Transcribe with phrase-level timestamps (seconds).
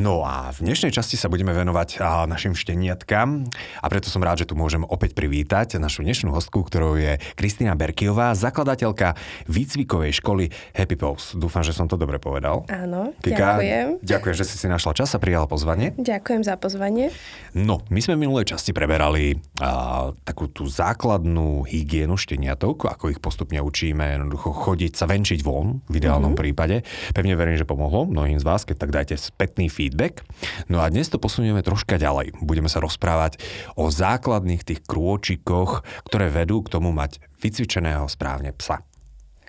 [0.00, 3.52] No a v dnešnej časti sa budeme venovať našim šteniatkám
[3.84, 7.76] a preto som rád, že tu môžem opäť privítať našu dnešnú hostku, ktorou je Kristýna
[7.76, 9.12] Berkiová, zakladateľka
[9.44, 11.36] výcvikovej školy Happy Pose.
[11.36, 12.64] Dúfam, že som to dobre povedal.
[12.72, 13.86] Áno, Kika, ďakujem.
[14.00, 15.92] Ďakujem, že si si našla čas a prijala pozvanie.
[16.00, 17.12] Ďakujem za pozvanie.
[17.52, 23.20] No, my sme v minulej časti preberali a, takú tú základnú hygienu šteniatok, ako ich
[23.20, 26.40] postupne učíme, jednoducho chodiť sa venčiť von, v ideálnom mm-hmm.
[26.40, 26.88] prípade.
[27.12, 30.22] Pevne verím, že pomohlo mnohým z vás, keď tak dajte spätný feed feedback.
[30.70, 32.38] No a dnes to posunieme troška ďalej.
[32.38, 33.42] Budeme sa rozprávať
[33.74, 38.86] o základných tých krôčikoch, ktoré vedú k tomu mať vycvičeného správne psa.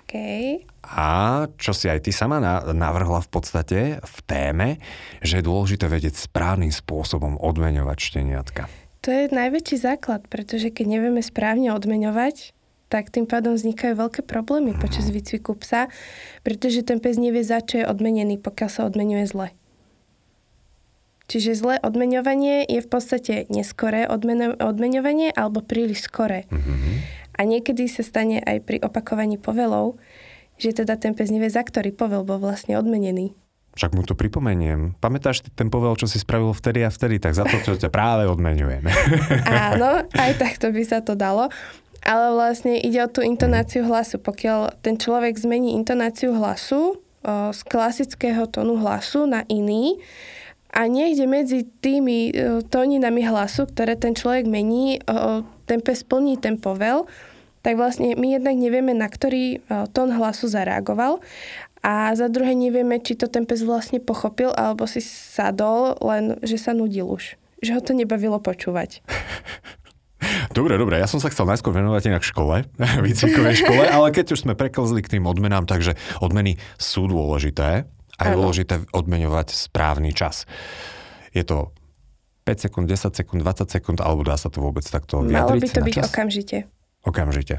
[0.02, 0.66] Okay.
[0.82, 2.42] A čo si aj ty sama
[2.74, 4.82] navrhla v podstate v téme,
[5.22, 8.66] že je dôležité vedieť správnym spôsobom odmeňovať šteniatka.
[9.06, 12.52] To je najväčší základ, pretože keď nevieme správne odmeňovať,
[12.92, 15.88] tak tým pádom vznikajú veľké problémy počas výcviku psa,
[16.44, 19.48] pretože ten pes nevie, za čo je odmenený, pokiaľ sa odmenuje zle.
[21.30, 24.04] Čiže zlé odmeňovanie je v podstate neskoré
[24.58, 26.50] odmeňovanie alebo príliš skoré.
[26.50, 26.94] Mm-hmm.
[27.38, 29.96] A niekedy sa stane aj pri opakovaní povelov,
[30.60, 33.32] že teda ten pes nevie, za ktorý povel bol vlastne odmenený.
[33.72, 34.92] Však mu to pripomeniem.
[35.00, 38.28] Pamätáš ten povel, čo si spravil vtedy a vtedy, tak za to, čo ťa práve
[38.28, 38.92] odmenujeme.
[39.72, 41.48] Áno, aj takto by sa to dalo.
[42.04, 44.20] Ale vlastne ide o tú intonáciu hlasu.
[44.20, 49.96] Pokiaľ ten človek zmení intonáciu hlasu o, z klasického tónu hlasu na iný,
[50.72, 56.40] a niekde medzi tými uh, tóninami hlasu, ktoré ten človek mení, uh, ten pes plní
[56.40, 57.06] ten povel,
[57.62, 59.62] tak vlastne my jednak nevieme, na ktorý
[59.94, 61.22] tón hlasu zareagoval
[61.82, 66.58] a za druhé nevieme, či to ten pes vlastne pochopil alebo si sadol, len že
[66.58, 67.34] sa nudil už.
[67.58, 69.02] Že ho to nebavilo počúvať.
[70.54, 72.62] Dobre, dobre, ja som sa chcel najskôr venovať inak škole,
[73.10, 78.22] výcvikovej škole, ale keď už sme preklzli k tým odmenám, takže odmeny sú dôležité a
[78.28, 80.44] je dôležité odmeňovať správny čas.
[81.32, 81.72] Je to
[82.44, 85.68] 5 sekúnd, 10 sekúnd, 20 sekúnd, alebo dá sa to vôbec takto vyjadriť Malo by
[85.70, 86.10] to byť čas?
[86.10, 86.58] okamžite.
[87.06, 87.56] Okamžite.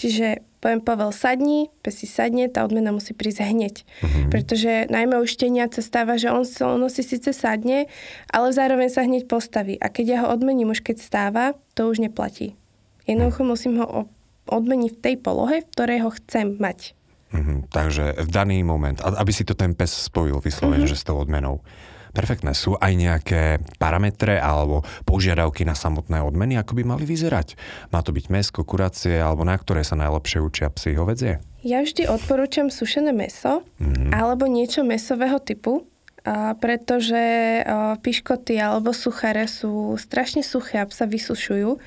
[0.00, 3.84] Čiže poviem Pavel sadni, pes si sadne, tá odmena musí prísť hneď.
[4.00, 4.32] Uh-huh.
[4.32, 7.84] Pretože najmä u šteniaca stáva, že on, ono si síce sadne,
[8.32, 9.76] ale zároveň sa hneď postaví.
[9.76, 11.44] A keď ja ho odmením už keď stáva,
[11.76, 12.56] to už neplatí.
[13.04, 14.08] Jednoducho musím ho
[14.48, 16.96] odmeniť v tej polohe, v ktorej ho chcem mať.
[17.30, 20.92] Mm-hmm, takže v daný moment, aby si to ten pes spojil vyslovene, mm-hmm.
[20.94, 21.62] že s tou odmenou.
[22.10, 22.58] Perfektné.
[22.58, 23.42] Sú aj nejaké
[23.78, 27.54] parametre alebo požiadavky na samotné odmeny, ako by mali vyzerať?
[27.94, 31.38] Má to byť mesko, kuracie alebo na ktoré sa najlepšie učia psy hovedzie?
[31.62, 34.10] Ja vždy odporúčam sušené meso mm-hmm.
[34.10, 35.86] alebo niečo mesového typu,
[36.26, 37.62] a pretože
[38.02, 41.78] piškoty alebo suchare sú strašne suché a sa vysušujú.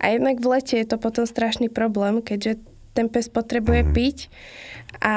[0.00, 3.90] A jednak v lete je to potom strašný problém, keďže ten pes potrebuje mm.
[3.94, 4.18] piť
[4.98, 5.16] a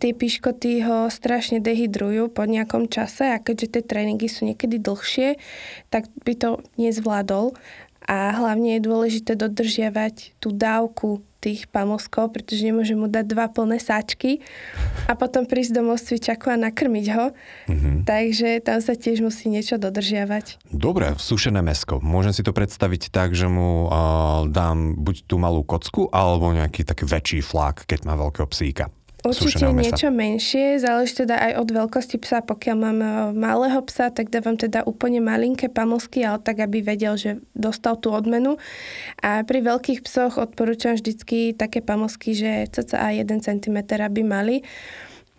[0.00, 5.36] tie piškoty ho strašne dehydrujú po nejakom čase a keďže tie tréningy sú niekedy dlhšie,
[5.92, 7.52] tak by to nezvládol
[8.08, 13.80] a hlavne je dôležité dodržiavať tú dávku tých pamoskov, pretože nemôže mu dať dva plné
[13.80, 14.44] sáčky
[15.08, 17.26] a potom prísť domov z cvičaku a nakrmiť ho.
[17.66, 17.96] Mm-hmm.
[18.04, 20.60] Takže tam sa tiež musí niečo dodržiavať.
[20.68, 21.98] Dobre, sušené mesko.
[22.04, 26.84] Môžem si to predstaviť tak, že mu uh, dám buď tú malú kocku, alebo nejaký
[26.84, 28.92] taký väčší flák, keď má veľkého psíka.
[29.20, 32.40] Určite niečo menšie, záleží teda aj od veľkosti psa.
[32.40, 37.20] Pokiaľ mám e, malého psa, tak dávam teda úplne malinké pamlsky, ale tak, aby vedel,
[37.20, 38.56] že dostal tú odmenu.
[39.20, 44.64] A pri veľkých psoch odporúčam vždycky také pamlsky, že cca 1 cm aby mali.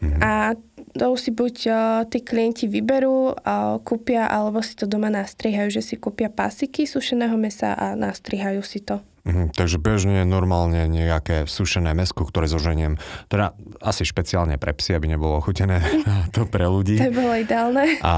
[0.01, 0.21] Mm-hmm.
[0.21, 0.57] A
[0.91, 1.75] to si buď uh,
[2.09, 7.37] tí klienti vyberú, uh, kúpia, alebo si to doma nastrihajú, že si kúpia pasiky sušeného
[7.39, 8.99] mesa a nastrihajú si to.
[9.21, 12.97] Mhm, takže bežne normálne nejaké sušené mesko, ktoré zoženiem,
[13.29, 15.77] teda asi špeciálne pre psy, aby nebolo chutené
[16.35, 16.97] to pre ľudí.
[16.97, 18.01] To bolo ideálne.
[18.01, 18.13] A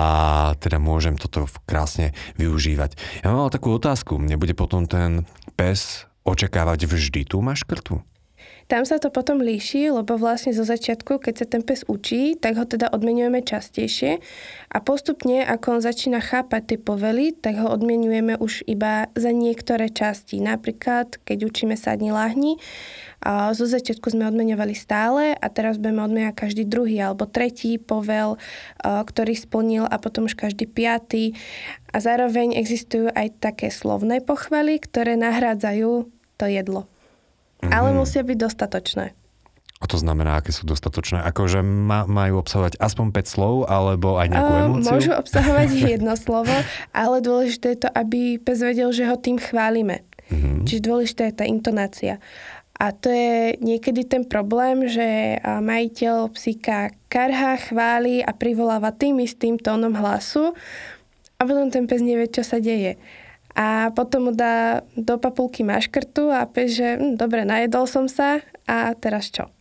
[0.64, 2.96] teda môžem toto krásne využívať.
[3.20, 5.28] Ja mám takú otázku, nebude potom ten
[5.60, 8.00] pes očakávať vždy tú maškrtu?
[8.72, 12.56] Tam sa to potom líši, lebo vlastne zo začiatku, keď sa ten pes učí, tak
[12.56, 14.24] ho teda odmenujeme častejšie
[14.72, 19.92] a postupne, ako on začína chápať tie povely, tak ho odmenujeme už iba za niektoré
[19.92, 20.40] časti.
[20.40, 22.56] Napríklad, keď učíme sadni láhni,
[23.24, 28.36] a zo začiatku sme odmeňovali stále a teraz budeme odmeňovať každý druhý alebo tretí povel,
[28.84, 31.32] ktorý splnil a potom už každý piatý.
[31.96, 36.84] A zároveň existujú aj také slovné pochvaly, ktoré nahrádzajú to jedlo.
[37.64, 37.72] Mm-hmm.
[37.72, 39.06] Ale musia byť dostatočné.
[39.84, 41.20] A to znamená, aké sú dostatočné?
[41.28, 44.92] Akože ma, majú obsahovať aspoň 5 slov, alebo aj nejakú emóciu?
[44.96, 45.70] Môžu obsahovať
[46.00, 46.56] jedno slovo,
[46.96, 50.08] ale dôležité je to, aby pes vedel, že ho tým chválime.
[50.32, 50.64] Mm-hmm.
[50.64, 52.24] Čiže dôležitá je tá intonácia.
[52.80, 59.62] A to je niekedy ten problém, že majiteľ psíka karha, chváli a privoláva tým istým
[59.62, 60.58] tónom hlasu
[61.38, 62.98] a potom ten pes nevie, čo sa deje.
[63.54, 68.42] A potom mu dá do papulky maškrtu a pes, že hm, dobre, najedol som sa
[68.66, 69.54] a teraz čo?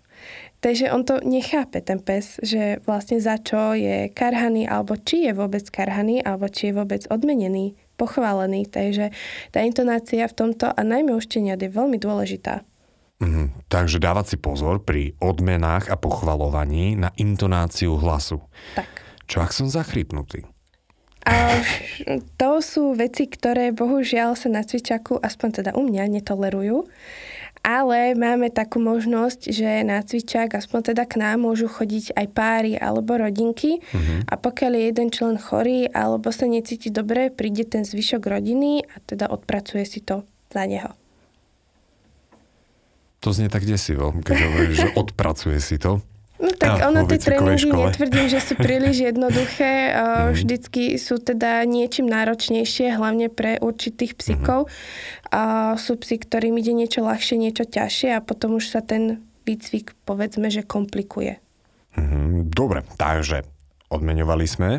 [0.63, 5.35] Takže on to nechápe, ten pes, že vlastne za čo je karhaný, alebo či je
[5.35, 8.71] vôbec karhaný, alebo či je vôbec odmenený, pochválený.
[8.71, 9.11] Takže
[9.51, 12.63] tá intonácia v tomto, a najmä u je veľmi dôležitá.
[13.19, 18.39] Mm, takže dávať si pozor pri odmenách a pochvalovaní na intonáciu hlasu.
[18.79, 18.87] Tak.
[19.27, 20.47] Čo ak som zachrypnutý?
[21.23, 21.63] A
[22.35, 26.91] to sú veci, ktoré bohužiaľ sa na cvičaku, aspoň teda u mňa, netolerujú.
[27.63, 32.75] Ale máme takú možnosť, že na cvičak, aspoň teda k nám, môžu chodiť aj páry
[32.75, 33.79] alebo rodinky.
[33.79, 34.27] Uh-huh.
[34.27, 38.99] A pokiaľ je jeden člen chorý alebo sa necíti dobre, príde ten zvyšok rodiny a
[39.07, 40.91] teda odpracuje si to za neho.
[43.23, 46.03] To znie tak desivo, keď hovoríš, že odpracuje si to.
[46.43, 47.95] No tak a, ono tie tréningy škole.
[47.95, 49.95] netvrdím, že sú príliš jednoduché.
[49.95, 50.35] Mm.
[50.35, 54.67] Vždycky sú teda niečím náročnejšie, hlavne pre určitých psíkov.
[54.67, 54.71] Mm.
[55.31, 55.43] A
[55.79, 60.51] sú psi, ktorým ide niečo ľahšie, niečo ťažšie a potom už sa ten výcvik povedzme,
[60.51, 61.39] že komplikuje.
[61.95, 63.47] Mm, dobre, takže
[63.93, 64.71] odmeňovali sme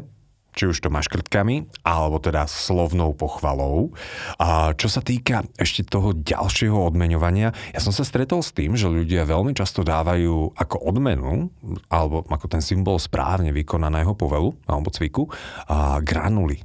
[0.53, 3.91] či už to maškrtkami, alebo teda slovnou pochvalou.
[4.37, 8.87] A čo sa týka ešte toho ďalšieho odmeňovania, ja som sa stretol s tým, že
[8.87, 11.49] ľudia veľmi často dávajú ako odmenu,
[11.89, 15.27] alebo ako ten symbol správne vykonaného povelu alebo cviku,
[15.65, 16.61] a granuly.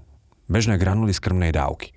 [0.48, 1.92] Bežné granuly z krmnej dávky.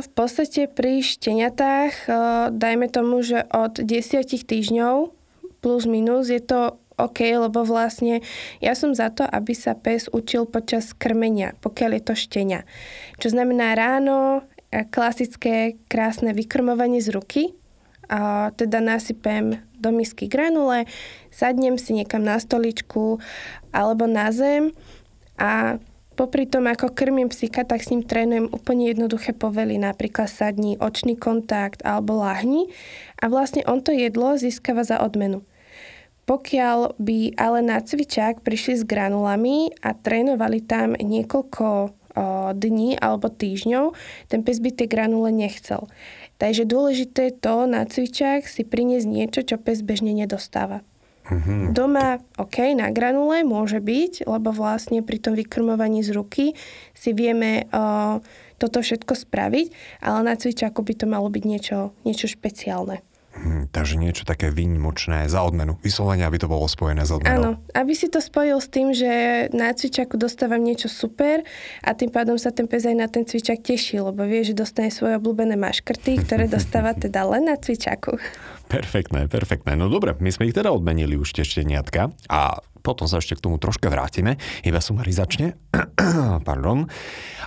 [0.00, 2.08] V podstate pri šteniatách,
[2.56, 5.12] dajme tomu, že od 10 týždňov
[5.60, 8.20] plus minus je to OK, lebo vlastne
[8.60, 12.60] ja som za to, aby sa pes učil počas krmenia, pokiaľ je to štenia.
[13.16, 17.42] Čo znamená ráno e, klasické krásne vykrmovanie z ruky,
[18.10, 20.90] a teda nasypem do misky granule,
[21.30, 23.22] sadnem si niekam na stoličku
[23.70, 24.74] alebo na zem
[25.38, 25.78] a
[26.18, 31.14] popri tom, ako krmím psíka, tak s ním trénujem úplne jednoduché povely, napríklad sadni, očný
[31.14, 32.68] kontakt alebo lahni
[33.22, 35.46] a vlastne on to jedlo získava za odmenu.
[36.28, 41.96] Pokiaľ by ale na cvičák prišli s granulami a trénovali tam niekoľko
[42.54, 43.94] dní alebo týždňov,
[44.26, 45.86] ten pes by tie granule nechcel.
[46.42, 50.82] Takže dôležité je to na cvičák si priniesť niečo, čo pes bežne nedostáva.
[51.30, 51.76] Mm-hmm.
[51.76, 56.58] Doma, OK, na granule môže byť, lebo vlastne pri tom vykrmovaní z ruky
[56.90, 58.18] si vieme o,
[58.58, 59.66] toto všetko spraviť,
[60.02, 63.04] ale na cvičáku by to malo byť niečo, niečo špeciálne.
[63.40, 65.80] Hm, takže niečo také výnimočné za odmenu.
[65.80, 67.32] Vyslovene, aby to bolo spojené s odmenou.
[67.40, 71.40] Áno, aby si to spojil s tým, že na cvičaku dostávam niečo super
[71.80, 74.92] a tým pádom sa ten pes aj na ten cvičak teší, lebo vie, že dostane
[74.92, 78.20] svoje obľúbené maškrty, ktoré dostáva teda len na cvičaku.
[78.70, 79.74] Perfektné, perfektné.
[79.74, 83.44] No dobre, my sme ich teda odmenili už tie šteniatka a potom sa ešte k
[83.44, 85.58] tomu troška vrátime, iba sumarizačne.
[86.48, 86.88] Pardon.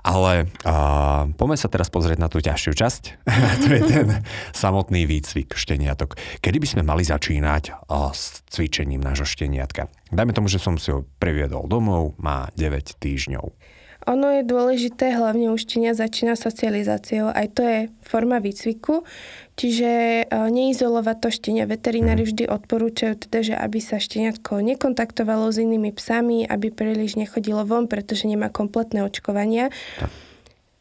[0.03, 3.03] Ale uh, poďme sa teraz pozrieť na tú ťažšiu časť.
[3.63, 4.07] to je ten
[4.51, 6.19] samotný výcvik šteniatok.
[6.43, 9.89] Kedy by sme mali začínať uh, s cvičením nášho šteniatka?
[10.13, 13.55] Dajme tomu, že som si ho previedol domov, má 9 týždňov.
[14.03, 17.31] Ono je dôležité, hlavne u štenia začína socializáciou.
[17.31, 19.07] Aj to je forma výcviku,
[19.55, 21.63] čiže e, neizolovať to štenia.
[21.63, 27.63] Veterinári vždy odporúčajú teda, že aby sa šteniatko nekontaktovalo s inými psami, aby príliš nechodilo
[27.63, 29.71] von, pretože nemá kompletné očkovania.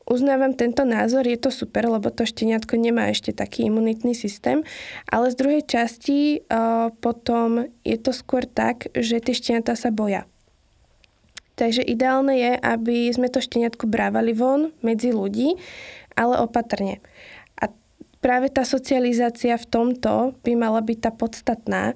[0.03, 4.67] Uznávam tento názor, je to super, lebo to šteniatko nemá ešte taký imunitný systém,
[5.07, 10.27] ale z druhej časti uh, potom je to skôr tak, že tie šteniatá sa boja.
[11.55, 15.61] Takže ideálne je, aby sme to šteniatko brávali von medzi ľudí,
[16.17, 17.05] ale opatrne.
[17.61, 17.69] A
[18.25, 21.93] práve tá socializácia v tomto by mala byť tá podstatná.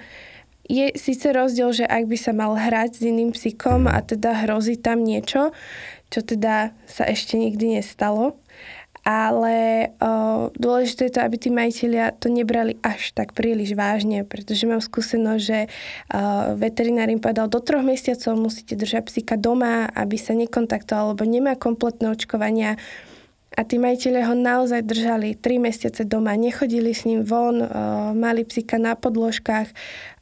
[0.67, 4.77] Je síce rozdiel, že ak by sa mal hrať s iným psíkom a teda hrozí
[4.77, 5.55] tam niečo,
[6.11, 8.37] čo teda sa ešte nikdy nestalo,
[9.07, 14.67] ale o, dôležité je to, aby tí majiteľia to nebrali až tak príliš vážne, pretože
[14.67, 20.19] mám skúsenosť, že o, veterinár im povedal, do troch mesiacov musíte držať psíka doma, aby
[20.19, 22.83] sa nekontaktoval, alebo nemá kompletné očkovania.
[23.55, 27.69] A tí majiteľe ho naozaj držali 3 mesiace doma, nechodili s ním von, o,
[28.11, 29.71] mali psíka na podložkách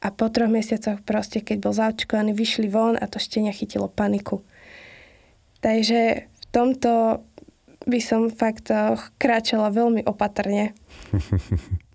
[0.05, 4.45] a po troch mesiacoch proste, keď bol zaočkovaný, vyšli von a to štenia chytilo paniku.
[5.65, 7.25] Takže v tomto
[7.85, 10.73] by som fakt eh, kráčala veľmi opatrne.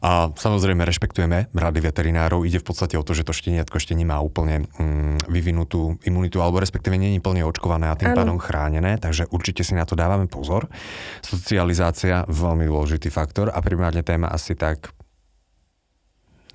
[0.00, 2.42] A samozrejme rešpektujeme rady veterinárov.
[2.48, 6.58] Ide v podstate o to, že to šteniatko ešte nemá úplne mm, vyvinutú imunitu, alebo
[6.58, 8.18] respektíve nie je plne očkované a tým ano.
[8.18, 10.72] pádom chránené, takže určite si na to dávame pozor.
[11.20, 14.90] Socializácia, veľmi dôležitý faktor a primárne téma asi tak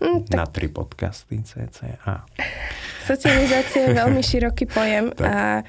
[0.02, 0.36] mm, tak...
[0.36, 2.26] na tri podcasty CCA.
[3.06, 5.64] Socializácia je veľmi široký pojem a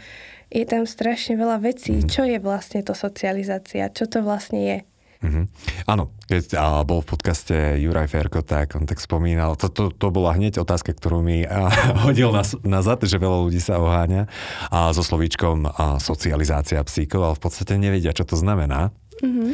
[0.48, 2.00] je tam strašne veľa vecí.
[2.00, 2.08] Mm.
[2.08, 3.92] Čo je vlastne to socializácia?
[3.92, 4.78] Čo to vlastne je?
[5.18, 5.44] Mm-hmm.
[5.90, 10.14] Áno, keď a, bol v podcaste Juraj Ferko, tak on tak spomínal, to, to, to
[10.14, 11.66] bola hneď otázka, ktorú mi a,
[12.06, 14.30] hodil na, nazad, že veľa ľudí sa oháňa
[14.70, 18.94] a so slovíčkom a, socializácia psíkov, ale v podstate nevedia, čo to znamená.
[19.18, 19.50] Mm-hmm.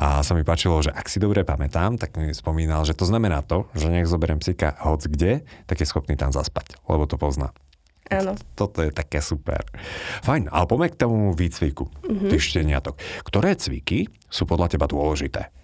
[0.00, 3.40] A sa mi páčilo, že ak si dobre pamätám, tak mi spomínal, že to znamená
[3.44, 7.56] to, že nech zoberiem psíka hoc kde, tak je schopný tam zaspať, lebo to pozná.
[8.10, 8.34] Áno.
[8.58, 9.62] Toto je také super.
[10.26, 12.30] Fajn, ale poďme k tomu výcviku mm-hmm.
[12.34, 12.98] tých šteniatok.
[13.22, 15.54] Ktoré cviky sú podľa teba dôležité?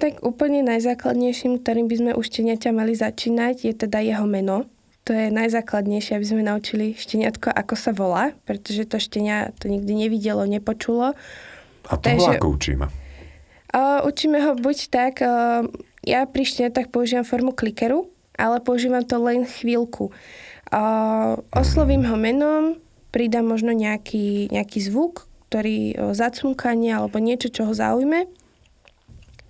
[0.00, 4.68] Tak úplne najzákladnejším, ktorým by sme u šteniaťa mali začínať, je teda jeho meno.
[5.08, 9.96] To je najzákladnejšie, aby sme naučili šteniatko, ako sa volá, pretože to štenia to nikdy
[9.96, 11.16] nevidelo, nepočulo.
[11.88, 12.86] A to Takže, ako učíme?
[13.72, 15.64] Uh, učíme ho buď tak, uh,
[16.04, 20.12] ja pri šteniatách používam formu klikeru, ale používam to len chvíľku.
[21.50, 22.78] Oslovím ho menom,
[23.10, 28.30] pridám možno nejaký, nejaký zvuk, ktorý zacúkanie alebo niečo, čo ho zaujme.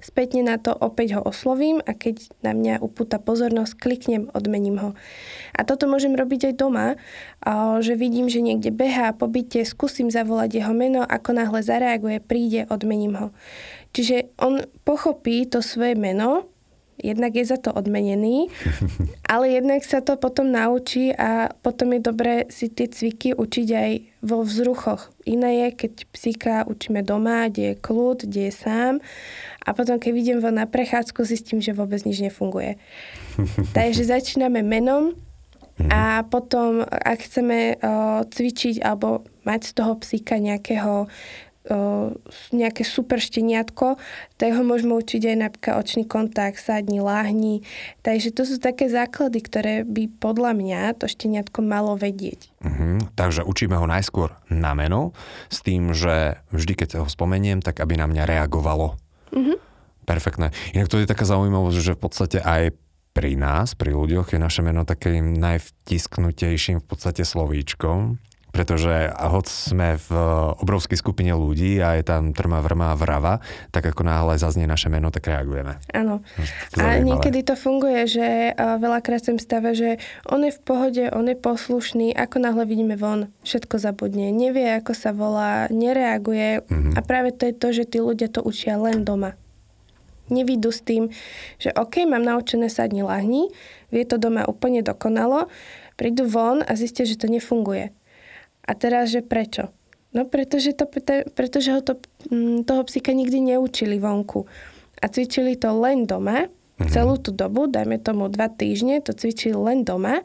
[0.00, 4.90] Spätne na to opäť ho oslovím a keď na mňa upúta pozornosť, kliknem, odmením ho.
[5.52, 6.96] A toto môžem robiť aj doma,
[7.84, 12.64] že vidím, že niekde behá po byte, skúsim zavolať jeho meno, ako náhle zareaguje, príde,
[12.72, 13.28] odmením ho.
[13.92, 16.48] Čiže on pochopí to svoje meno,
[17.00, 18.48] jednak je za to odmenený,
[19.32, 23.90] ale jednak sa to potom naučí a potom je dobré si tie cviky učiť aj
[24.20, 25.08] vo vzruchoch.
[25.24, 28.94] Iné je, keď psíka učíme doma, kde je kľud, kde je sám
[29.64, 32.76] a potom, keď idem von na prechádzku, zistím, že vôbec nič nefunguje.
[33.76, 35.16] Takže začíname menom
[35.88, 41.08] a potom, ak chceme o, cvičiť alebo mať z toho psíka nejakého
[42.50, 43.96] nejaké super šteniatko,
[44.36, 47.62] tak ho môžeme učiť aj napríklad očný kontakt, sadni, láhni.
[48.02, 52.50] Takže to sú také základy, ktoré by podľa mňa to šteniatko malo vedieť.
[52.60, 53.00] Uh-huh.
[53.14, 55.16] Takže učíme ho najskôr na meno,
[55.48, 58.98] s tým, že vždy, keď ho spomeniem, tak aby na mňa reagovalo.
[59.30, 59.56] Uh-huh.
[60.04, 60.50] Perfektné.
[60.74, 62.74] Inak to je taká zaujímavosť, že v podstate aj
[63.10, 69.88] pri nás, pri ľuďoch, je naše meno takým najvtisknutejším v podstate slovíčkom pretože hoď sme
[69.96, 70.10] v
[70.58, 73.38] obrovskej skupine ľudí a je tam trma, vrma, vrava,
[73.70, 75.78] tak ako náhle zaznie naše meno, tak reagujeme.
[75.94, 76.22] Áno.
[76.76, 81.38] A niekedy to funguje, že veľakrát sem stave, že on je v pohode, on je
[81.38, 86.94] poslušný, ako náhle vidíme von, všetko zabudne, nevie, ako sa volá, nereaguje mm-hmm.
[86.94, 89.38] a práve to je to, že tí ľudia to učia len doma.
[90.30, 91.10] Nevídu s tým,
[91.58, 93.50] že OK, mám naučené sadni lahni,
[93.90, 95.50] vie to doma úplne dokonalo,
[95.98, 97.90] prídu von a zistia, že to nefunguje
[98.70, 99.74] a teraz, že prečo?
[100.14, 100.86] No pretože, to,
[101.34, 101.98] pretože ho to,
[102.30, 104.46] mm, toho psíka nikdy neučili vonku.
[105.02, 106.90] A cvičili to len doma, mm-hmm.
[106.90, 110.22] celú tú dobu, dajme tomu dva týždne, to cvičili len doma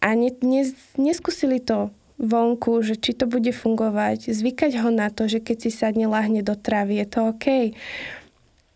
[0.00, 0.68] a ne, ne,
[1.00, 1.88] neskúsili to
[2.20, 6.44] vonku, že či to bude fungovať, zvykať ho na to, že keď si sadne, lahne
[6.44, 7.46] do trávy, je to OK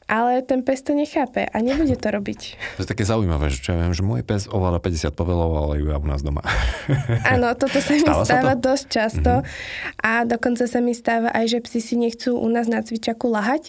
[0.08, 2.40] ale ten pes to nechápe a nebude to robiť.
[2.80, 5.84] To je také zaujímavé, že čo ja viem, že môj pes ovláda 50 povelov, ale
[5.84, 6.40] ju ja u nás doma.
[7.32, 8.72] Áno, toto sa mi stáva, stáva to?
[8.72, 10.00] dosť často mm-hmm.
[10.00, 13.68] a dokonca sa mi stáva aj, že psi si nechcú u nás na cvičaku lahať,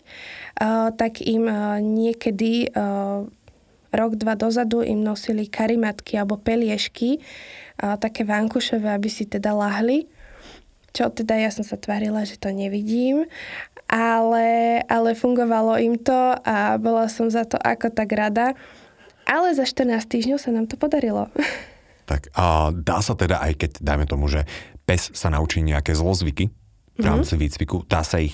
[0.63, 3.27] uh, tak im uh, niekedy uh,
[3.91, 10.07] rok, dva dozadu im nosili karimatky alebo peliešky, uh, také vankušové, aby si teda lahli
[10.89, 13.29] čo teda ja som sa tvárila, že to nevidím
[13.89, 18.53] ale, ale fungovalo im to a bola som za to ako tak rada.
[19.25, 21.27] Ale za 14 týždňov sa nám to podarilo.
[22.09, 24.49] Tak a dá sa teda aj keď, dajme tomu, že
[24.89, 27.05] pes sa naučí nejaké zlozvyky v mhm.
[27.05, 27.45] rámci mm-hmm.
[27.45, 28.33] výcviku, dá sa ich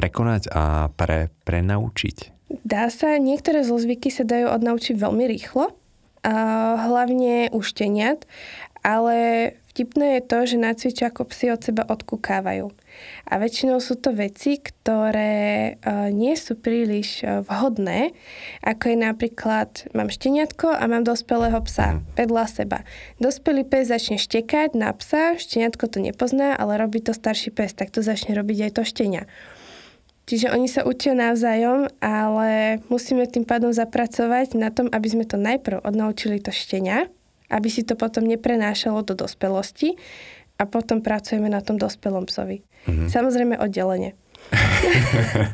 [0.00, 2.32] prekonať a pre, prenaučiť?
[2.64, 5.76] Dá sa, niektoré zlozvyky sa dajú odnaučiť veľmi rýchlo,
[6.22, 6.34] a
[6.86, 8.30] hlavne u šteniat,
[8.86, 9.18] ale
[9.72, 12.76] Vtipné je to, že na cvičáku psi od seba odkúkávajú.
[13.24, 18.12] A väčšinou sú to veci, ktoré uh, nie sú príliš uh, vhodné,
[18.60, 22.20] ako je napríklad, mám šteniatko a mám dospelého psa mm.
[22.20, 22.78] vedľa seba.
[23.16, 27.88] Dospelý pes začne štekať na psa, šteniatko to nepozná, ale robí to starší pes, tak
[27.88, 29.24] to začne robiť aj to štenia.
[30.28, 35.40] Čiže oni sa učia navzájom, ale musíme tým pádom zapracovať na tom, aby sme to
[35.40, 37.08] najprv odnaučili to štenia,
[37.52, 40.00] aby si to potom neprenášalo do dospelosti
[40.56, 42.64] a potom pracujeme na tom dospelom psovi.
[42.88, 43.08] Mm-hmm.
[43.12, 44.16] Samozrejme oddelenie.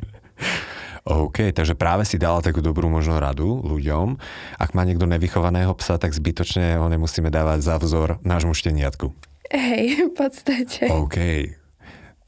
[1.09, 4.21] OK, takže práve si dala takú dobrú možno radu ľuďom.
[4.61, 9.09] Ak má niekto nevychovaného psa, tak zbytočne ho nemusíme dávať za vzor nášmu šteniatku.
[9.49, 10.93] Hej, v podstate.
[10.93, 11.17] OK,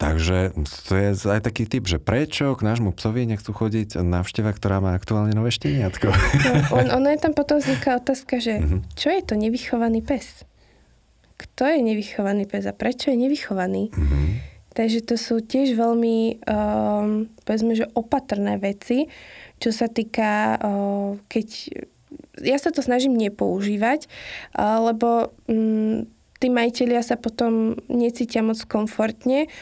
[0.01, 0.57] Takže
[0.89, 4.97] to je aj taký typ, že prečo k nášmu psovi nechcú chodiť návšteva, ktorá má
[4.97, 6.09] aktuálne nové šteniatko.
[6.09, 8.81] No, on, ono je tam potom vzniká otázka, že mm-hmm.
[8.97, 10.49] čo je to nevychovaný pes?
[11.37, 13.93] Kto je nevychovaný pes a prečo je nevychovaný?
[13.93, 14.29] Mm-hmm.
[14.73, 19.05] Takže to sú tiež veľmi, um, povedzme, že opatrné veci,
[19.61, 21.77] čo sa týka, uh, keď...
[22.41, 24.09] Ja sa to snažím nepoužívať,
[24.57, 26.09] uh, lebo um,
[26.41, 29.53] tí majiteľia sa potom necítia moc komfortne,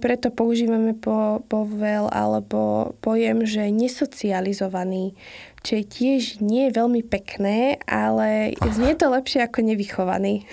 [0.00, 5.12] preto používame po, povel alebo pojem, že nesocializovaný,
[5.60, 10.48] čo je tiež nie je veľmi pekné, ale znie to lepšie ako nevychovaný.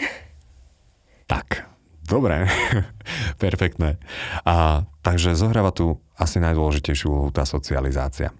[1.31, 1.63] Tak,
[2.03, 2.51] dobre,
[3.43, 3.95] perfektné.
[4.43, 8.35] A, takže zohráva tu asi najdôležitejšiu úlohu tá socializácia.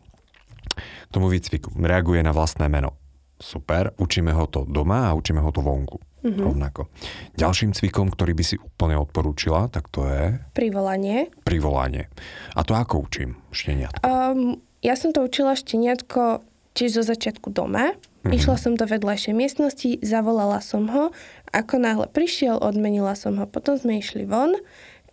[1.07, 2.99] Tomu výcviku reaguje na vlastné meno.
[3.39, 6.41] Super, učíme ho to doma a učíme ho to vonku mm-hmm.
[6.41, 6.89] rovnako.
[7.37, 10.41] Ďalším cvikom, ktorý by si úplne odporúčila, tak to je...
[10.57, 11.29] Privolanie.
[11.45, 12.09] Privolanie.
[12.57, 14.01] A to ako učím šteniatko?
[14.01, 16.41] Um, ja som to učila šteniatko
[16.73, 17.93] tiež zo začiatku doma.
[17.93, 18.33] Mm-hmm.
[18.33, 21.13] Išla som do vedľajšej miestnosti, zavolala som ho.
[21.53, 23.45] Ako náhle prišiel, odmenila som ho.
[23.45, 24.57] Potom sme išli von.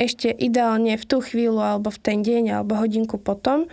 [0.01, 3.69] Ešte ideálne v tú chvíľu, alebo v ten deň, alebo hodinku potom.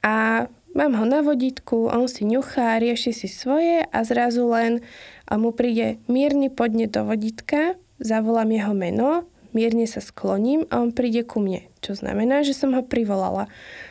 [0.00, 4.80] A mám ho na vodítku, on si ňuchá, rieši si svoje a zrazu len
[5.28, 10.96] a mu príde mierny podne do vodítka, zavolám jeho meno, mierne sa skloním a on
[10.96, 13.48] príde ku mne, čo znamená, že som ho privolala.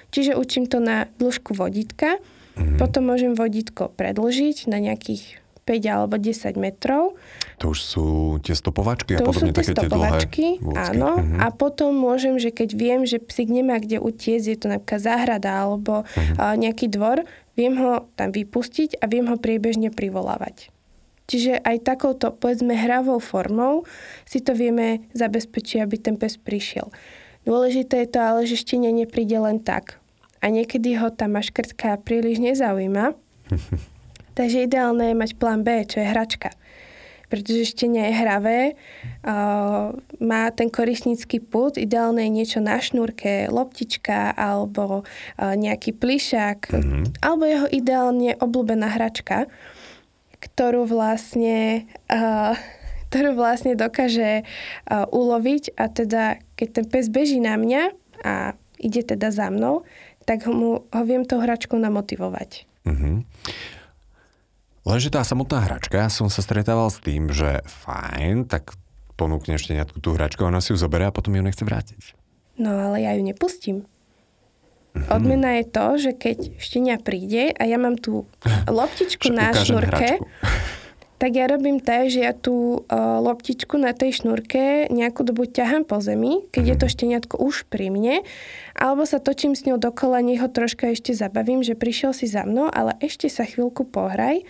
[0.10, 2.78] Čiže učím to na dĺžku vodítka, mm-hmm.
[2.82, 7.20] potom môžem vodítko predlžiť na nejakých 5 alebo 10 metrov.
[7.60, 8.08] To už sú
[8.40, 11.20] tie stopovačky to a podobne také tie stopovačky, áno.
[11.20, 11.40] Mm-hmm.
[11.44, 15.68] A potom môžem, že keď viem, že psík nemá kde utiecť, je to napríklad záhrada
[15.68, 16.56] alebo mm-hmm.
[16.64, 17.28] nejaký dvor,
[17.60, 20.72] viem ho tam vypustiť a viem ho priebežne privolávať.
[21.28, 23.84] Čiže aj takouto, povedzme, hravou formou
[24.24, 26.88] si to vieme zabezpečiť, aby ten pes prišiel.
[27.44, 30.00] Dôležité je to ale, že štenia nepríde len tak.
[30.40, 33.12] A niekedy ho tá maškrtka príliš nezaujíma.
[34.40, 36.56] Takže ideálne je mať plán B, čo je hračka.
[37.28, 38.60] Pretože štenia je hravé,
[40.24, 45.04] má ten korisnícky put, ideálne je niečo na šnúrke, loptička alebo
[45.36, 47.04] nejaký plišák, mm-hmm.
[47.20, 49.52] alebo jeho ideálne obľúbená hračka
[50.40, 52.54] ktorú vlastne, uh,
[53.10, 56.24] ktorú vlastne dokáže uh, uloviť a teda
[56.58, 57.84] keď ten pes beží na mňa
[58.26, 59.86] a ide teda za mnou,
[60.28, 62.68] tak mu, ho viem tou hračkou namotivovať.
[62.86, 63.16] Mm-hmm.
[64.88, 68.76] Lenže tá samotná hračka, som sa stretával s tým, že fajn, tak
[69.20, 72.16] ponúkneš nejakú tú hračku, ona si ju zoberie a potom ju nechce vrátiť.
[72.56, 73.84] No ale ja ju nepustím.
[74.98, 75.14] Mm-hmm.
[75.14, 78.26] Odmena je to, že keď štenia príde a ja mám tú
[78.70, 80.18] loptičku na šnúrke,
[81.22, 85.86] tak ja robím tak, že ja tú uh, loptičku na tej šnúrke nejakú dobu ťahám
[85.86, 86.74] po zemi, keď mm-hmm.
[86.74, 86.94] je to mhm.
[86.98, 88.26] šteniatko už pri mne,
[88.74, 92.46] alebo sa točím s ňou dokola, nech ho troška ešte zabavím, že prišiel si za
[92.46, 94.42] mnou, ale ešte sa chvíľku pohraj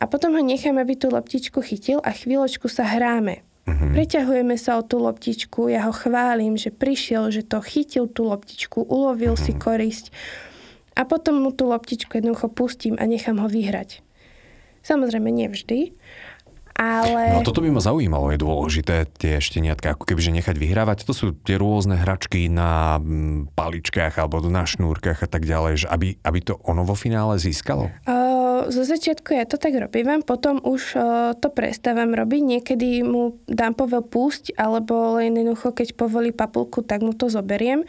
[0.00, 3.44] a potom ho nechám, aby tú loptičku chytil a chvíľočku sa hráme.
[3.70, 3.94] Uh-huh.
[3.94, 8.82] Preťahujeme sa o tú loptičku, ja ho chválim, že prišiel, že to chytil tú loptičku,
[8.82, 9.46] ulovil uh-huh.
[9.46, 9.60] si mhm.
[9.62, 10.06] korisť
[10.98, 14.02] a potom mu tú loptičku jednoducho pustím a nechám ho vyhrať.
[14.80, 15.92] Samozrejme, nevždy,
[16.80, 17.36] ale...
[17.36, 21.04] No toto by ma zaujímalo, je dôležité tie šteniatka ako keby že nechať vyhrávať.
[21.04, 25.86] To sú tie rôzne hračky na mm, paličkách alebo na šnúrkach a tak ďalej, že
[25.92, 27.92] aby, aby to ono vo finále získalo?
[28.08, 28.29] Uh,
[28.68, 30.98] zo začiatku ja to tak robím, potom už
[31.40, 32.42] to prestávam robiť.
[32.44, 37.88] Niekedy mu dám povel púšť, alebo len jednoducho, keď povolí papulku, tak mu to zoberiem.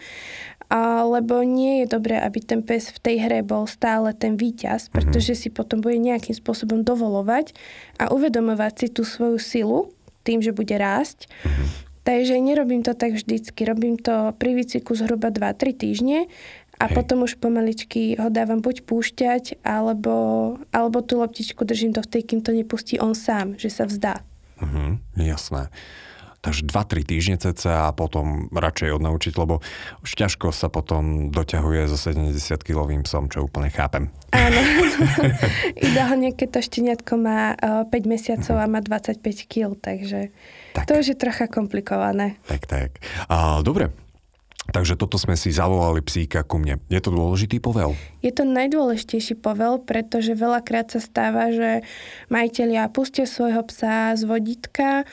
[1.04, 4.92] Lebo nie je dobré, aby ten pes v tej hre bol stále ten víťaz, mhm.
[4.96, 7.52] pretože si potom bude nejakým spôsobom dovolovať
[8.00, 9.80] a uvedomovať si tú svoju silu
[10.24, 11.28] tým, že bude rásť.
[11.44, 11.92] Mhm.
[12.02, 13.62] Takže nerobím to tak vždycky.
[13.62, 16.26] Robím to pri výcviku zhruba 2-3 týždne
[16.82, 16.98] a Hej.
[16.98, 22.42] potom už pomaličky ho dávam buď púšťať, alebo, alebo tú loptičku držím do tej, kým
[22.42, 24.26] to nepustí on sám, že sa vzdá.
[24.58, 25.70] Uh-huh, jasné.
[26.42, 29.62] Takže 2-3 týždne cca a potom radšej odnaučiť, lebo
[30.02, 34.10] už ťažko sa potom doťahuje so 70-kilovým psom, čo úplne chápem.
[34.34, 34.58] Áno.
[35.86, 40.34] Ideálne, keď to šteniatko má 5 eh, mesiacov a má 25 kg, takže
[40.74, 40.90] tak.
[40.90, 42.42] to už je trocha komplikované.
[42.50, 42.90] Tak, tak.
[43.30, 43.94] A, dobre,
[44.70, 46.78] Takže toto sme si zavolali psíka ku mne.
[46.86, 47.98] Je to dôležitý povel?
[48.22, 51.82] Je to najdôležitejší povel, pretože veľakrát sa stáva, že
[52.30, 55.10] majiteľia pustia svojho psa z vodítka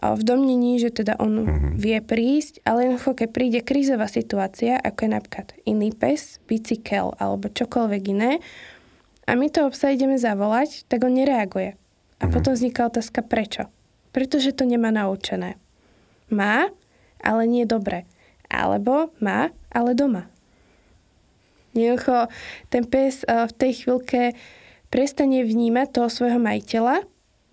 [0.00, 1.72] v domnení, že teda on mm-hmm.
[1.80, 7.52] vie prísť, ale jednoducho, keď príde krízová situácia, ako je napríklad iný pes, bicykel alebo
[7.52, 8.40] čokoľvek iné,
[9.30, 11.76] a my toho psa ideme zavolať, tak on nereaguje.
[11.76, 12.34] A mm-hmm.
[12.34, 13.70] potom vzniká otázka prečo.
[14.10, 15.54] Pretože to nemá naučené.
[16.34, 16.66] Má,
[17.22, 18.10] ale nie dobre.
[18.50, 20.26] Alebo má, ale doma.
[21.72, 22.26] Jednoducho,
[22.68, 24.34] ten pes eh, v tej chvíľke
[24.90, 27.06] prestane vnímať toho svojho majiteľa,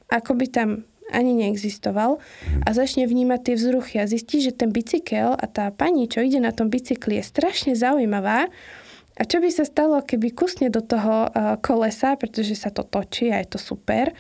[0.10, 0.70] ako by tam
[1.08, 2.20] ani neexistoval
[2.68, 6.44] a začne vnímať tie vzruchy a zistí, že ten bicykel a tá pani, čo ide
[6.44, 8.52] na tom bicykli, je strašne zaujímavá
[9.16, 13.30] a čo by sa stalo, keby kusne do toho eh, kolesa, pretože sa to točí
[13.30, 14.12] a je to super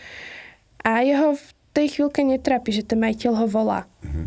[0.87, 3.85] a jeho v tej chvíľke netrápi, že ten majiteľ ho volá.
[4.01, 4.25] Mm-hmm.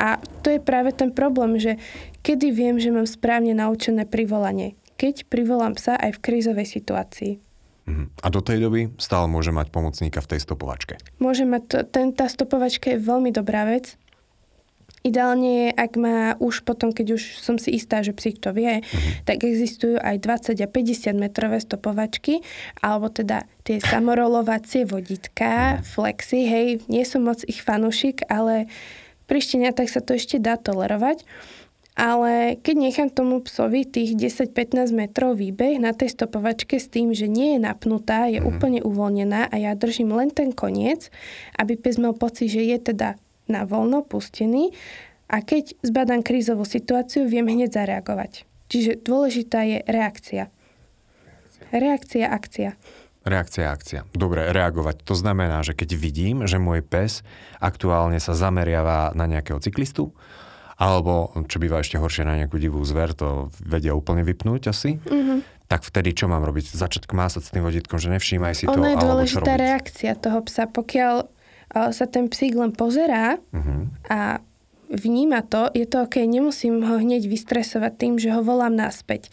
[0.00, 1.80] A to je práve ten problém, že
[2.20, 4.76] kedy viem, že mám správne naučené privolanie.
[5.00, 7.32] Keď privolám psa aj v krízovej situácii.
[7.84, 8.04] Mhm.
[8.20, 11.00] A do tej doby stále môže mať pomocníka v tej stopovačke.
[11.20, 13.96] Môže mať, ten, tá stopovačka je veľmi dobrá vec.
[15.04, 18.80] Ideálne je, ak má už potom, keď už som si istá, že psík to vie,
[18.80, 19.20] uh-huh.
[19.28, 22.40] tak existujú aj 20 a 50 metrové stopovačky,
[22.80, 25.84] alebo teda tie samorolovacie vodítka, uh-huh.
[25.84, 28.72] flexy, hej, nie som moc ich fanúšik, ale
[29.34, 31.26] pri šteniatách sa to ešte dá tolerovať.
[31.98, 37.26] Ale keď nechám tomu psovi tých 10-15 metrov výbeh na tej stopovačke s tým, že
[37.26, 38.46] nie je napnutá, je mm.
[38.46, 41.10] úplne uvoľnená a ja držím len ten koniec,
[41.58, 43.18] aby pes mal pocit, že je teda
[43.50, 44.74] na voľno pustený
[45.30, 48.46] a keď zbadám krízovú situáciu, viem hneď zareagovať.
[48.70, 50.50] Čiže dôležitá je reakcia.
[51.70, 52.74] Reakcia, akcia.
[53.24, 54.04] Reakcia, akcia.
[54.12, 55.00] Dobre, reagovať.
[55.08, 57.24] To znamená, že keď vidím, že môj pes
[57.56, 60.12] aktuálne sa zameriava na nejakého cyklistu,
[60.76, 65.70] alebo, čo býva ešte horšie, na nejakú divú zver, to vedia úplne vypnúť asi, mm-hmm.
[65.70, 66.74] tak vtedy čo mám robiť?
[66.74, 70.66] Začať kmásať s tým vodítkom, že nevšímaj si to, ono je dôležitá reakcia toho psa.
[70.68, 71.30] Pokiaľ
[71.94, 73.80] sa ten psík len pozerá mm-hmm.
[74.10, 74.44] a
[74.88, 79.32] vníma to, je to ok, nemusím ho hneď vystresovať tým, že ho volám naspäť.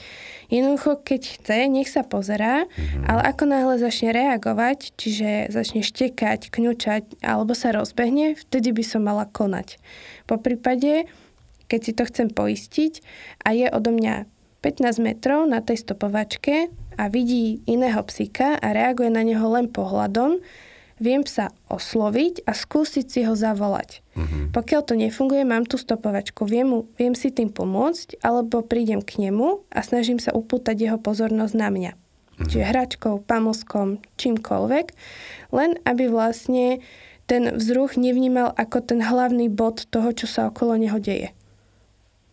[0.51, 3.07] Jednoducho, keď chce, nech sa pozerá, mm-hmm.
[3.07, 9.07] ale ako náhle začne reagovať, čiže začne štekať, kňučať alebo sa rozbehne, vtedy by som
[9.07, 9.79] mala konať.
[10.27, 11.07] Po prípade,
[11.71, 12.99] keď si to chcem poistiť
[13.47, 14.27] a je odo mňa
[14.61, 20.43] 15 metrov na tej stopovačke a vidí iného psíka a reaguje na neho len pohľadom,
[21.01, 24.05] viem sa osloviť a skúsiť si ho zavolať.
[24.13, 24.43] Mm-hmm.
[24.53, 29.27] Pokiaľ to nefunguje, mám tú stopovačku, viem, mu, viem si tým pomôcť, alebo prídem k
[29.27, 31.91] nemu a snažím sa upútať jeho pozornosť na mňa.
[31.97, 32.47] Mm-hmm.
[32.47, 34.85] Čiže hračkou, pamoskom, čímkoľvek,
[35.51, 36.85] len aby vlastne
[37.25, 41.33] ten vzruch nevnímal ako ten hlavný bod toho, čo sa okolo neho deje.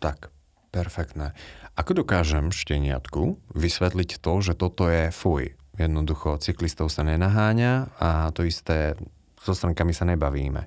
[0.05, 0.29] Tak,
[0.71, 1.33] perfektné.
[1.79, 8.43] Ako dokážem šteniatku vysvetliť to, že toto je fuj, Jednoducho cyklistov sa nenaháňa a to
[8.43, 8.99] isté
[9.39, 10.67] so strankami sa nebavíme.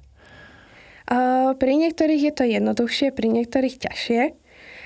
[1.12, 4.22] Uh, pri niektorých je to jednoduchšie, pri niektorých ťažšie.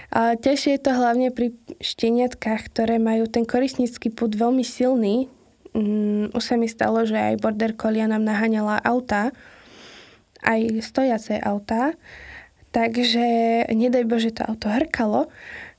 [0.09, 5.29] Uh, ťažšie je to hlavne pri šteniatkách, ktoré majú ten korisnický put veľmi silný.
[5.77, 9.29] Um, už sa mi stalo, že aj border collie nám naháňala auta,
[10.41, 11.93] aj stojace auta.
[12.73, 13.25] Takže
[13.71, 15.31] nedaj Bože, to auto hrkalo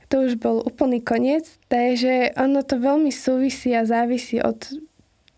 [0.06, 4.62] to už bol úplný koniec, takže ono to veľmi súvisí a závisí od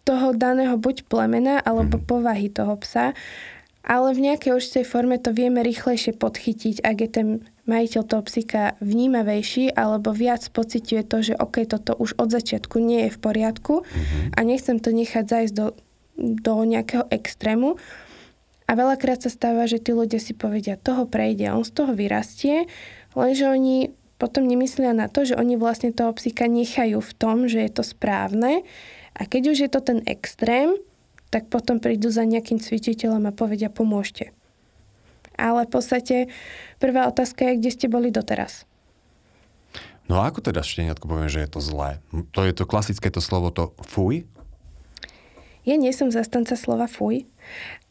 [0.04, 2.04] toho daného buď plemena alebo mm.
[2.08, 3.12] povahy toho psa,
[3.84, 7.28] ale v nejakej určitej forme to vieme rýchlejšie podchytiť, ak je ten
[7.68, 13.08] majiteľ toho psíka vnímavejší alebo viac pociťuje to, že OK, toto už od začiatku nie
[13.08, 14.36] je v poriadku mm-hmm.
[14.36, 15.76] a nechcem to nechať zajsť do,
[16.16, 17.76] do nejakého extrému.
[18.68, 22.68] A veľakrát sa stáva, že tí ľudia si povedia, toho prejde, on z toho vyrastie,
[23.16, 27.62] lenže oni potom nemyslia na to, že oni vlastne toho psíka nechajú v tom, že
[27.62, 28.66] je to správne
[29.14, 30.74] a keď už je to ten extrém,
[31.30, 34.34] tak potom prídu za nejakým cvičiteľom a povedia pomôžte.
[35.38, 36.16] Ale v podstate
[36.82, 38.66] prvá otázka je, kde ste boli doteraz.
[40.08, 42.00] No a ako teda šteniatko poviem, že je to zlé?
[42.32, 44.24] To je to klasické to slovo to fuj?
[45.68, 47.28] Ja nie som zastanca slova fuj,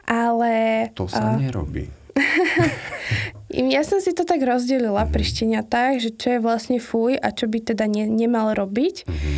[0.09, 0.89] ale...
[0.97, 1.93] To sa uh, nerobí.
[3.57, 7.49] Ja som si to tak rozdelila pri šteniatách, že čo je vlastne fuj a čo
[7.49, 9.09] by teda ne, nemal robiť.
[9.09, 9.37] Mm-hmm.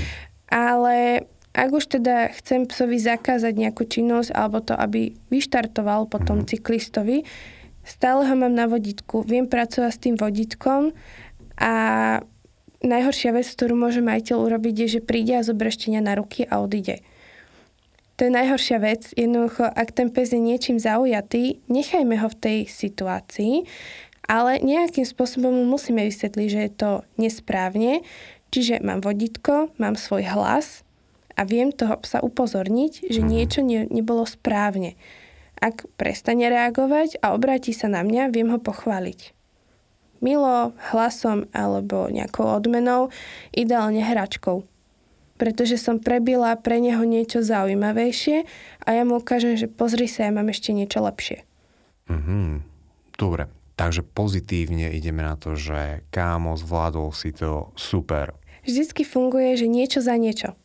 [0.51, 6.51] Ale Ak už teda chcem psovi zakázať nejakú činnosť alebo to, aby vyštartoval potom mm-hmm.
[6.55, 7.17] cyklistovi,
[7.81, 9.25] stále ho mám na vodítku.
[9.25, 10.93] Viem pracovať s tým vodítkom
[11.57, 11.73] a
[12.85, 17.01] najhoršia vec, ktorú môže majiteľ urobiť, je, že príde a zoberie na ruky a odíde.
[18.21, 19.09] To je najhoršia vec.
[19.15, 23.63] Jednoducho, ak ten pes je niečím zaujatý, nechajme ho v tej situácii,
[24.29, 28.05] ale nejakým spôsobom mu musíme vysvetliť, že je to nesprávne.
[28.53, 30.85] Čiže mám vodítko, mám svoj hlas
[31.33, 33.27] a viem toho psa upozorniť, že mhm.
[33.27, 34.93] niečo ne, nebolo správne.
[35.57, 39.35] Ak prestane reagovať a obráti sa na mňa, viem ho pochváliť.
[40.23, 43.09] Milo, hlasom alebo nejakou odmenou,
[43.51, 44.63] ideálne hračkou
[45.39, 48.43] pretože som prebila pre neho niečo zaujímavejšie
[48.83, 51.47] a ja mu ukážem, že pozri sa, ja mám ešte niečo lepšie.
[52.11, 52.47] Mm-hmm.
[53.15, 53.47] Dobre,
[53.79, 58.35] takže pozitívne ideme na to, že kámo, zvládol si to super.
[58.67, 60.59] Vždycky funguje, že niečo za niečo.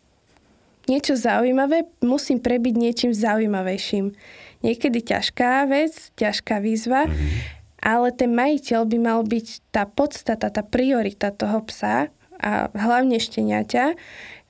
[0.91, 4.11] Niečo zaujímavé musím prebiť niečím zaujímavejším.
[4.67, 7.31] Niekedy ťažká vec, ťažká výzva, mm-hmm.
[7.87, 12.11] ale ten majiteľ by mal byť tá podstata, tá priorita toho psa
[12.43, 13.95] a hlavne šteniaťa,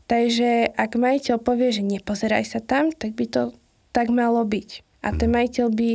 [0.05, 3.43] Takže ak majiteľ povie, že nepozeraj sa tam, tak by to
[3.97, 4.85] tak malo byť.
[5.05, 5.35] A ten mhm.
[5.37, 5.91] majiteľ by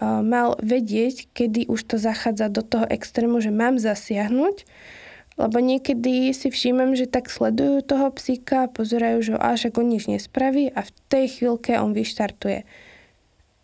[0.00, 4.64] mal vedieť, kedy už to zachádza do toho extrému, že mám zasiahnuť,
[5.40, 10.68] lebo niekedy si všímam, že tak sledujú toho psíka, pozerajú, že až ako nič nespraví
[10.72, 12.68] a v tej chvíľke on vyštartuje.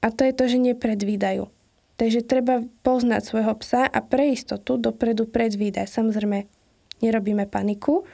[0.01, 1.49] A to je to, že nepredvídajú.
[1.97, 5.89] Takže treba poznať svojho psa a pre istotu dopredu predvídať.
[5.89, 6.45] Samozrejme,
[7.01, 8.05] nerobíme paniku,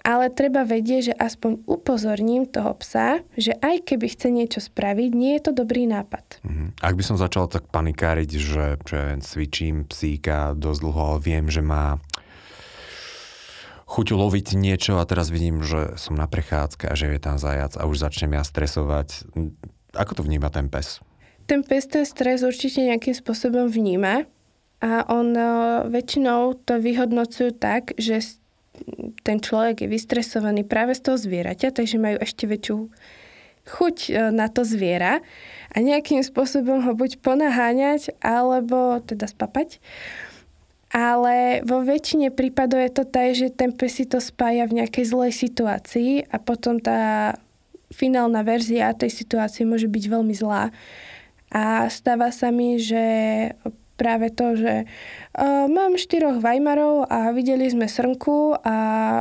[0.00, 5.36] ale treba vedieť, že aspoň upozorním toho psa, že aj keby chce niečo spraviť, nie
[5.36, 6.40] je to dobrý nápad.
[6.40, 6.68] Mm-hmm.
[6.80, 11.60] Ak by som začal tak panikáriť, že, že cvičím psíka dosť dlho, ale viem, že
[11.60, 12.00] má
[13.90, 17.74] chuť loviť niečo a teraz vidím, že som na prechádzke a že je tam zajac
[17.74, 19.26] a už začnem ja stresovať.
[19.98, 21.02] Ako to vníma ten pes?
[21.50, 24.30] Ten pes ten stres určite nejakým spôsobom vníma
[24.78, 25.46] a on eh,
[25.90, 28.39] väčšinou to vyhodnocujú tak, že
[29.30, 32.90] ten človek je vystresovaný práve z toho zvieraťa, takže majú ešte väčšiu
[33.70, 35.22] chuť e, na to zviera
[35.70, 39.78] a nejakým spôsobom ho buď ponaháňať, alebo teda spapať.
[40.90, 45.06] Ale vo väčšine prípadov je to tak, že ten pes si to spája v nejakej
[45.06, 47.38] zlej situácii a potom tá
[47.94, 50.74] finálna verzia tej situácie môže byť veľmi zlá.
[51.54, 53.06] A stáva sa mi, že
[54.00, 58.76] práve to, že uh, mám štyroch vajmarov a videli sme srnku a